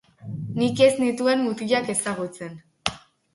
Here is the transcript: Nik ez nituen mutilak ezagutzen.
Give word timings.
Nik 0.61 0.79
ez 0.85 0.87
nituen 1.03 1.43
mutilak 1.49 1.93
ezagutzen. 1.97 2.59